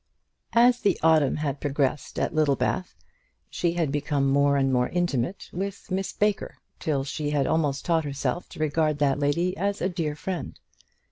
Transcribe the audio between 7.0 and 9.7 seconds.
she had almost taught herself to regard that lady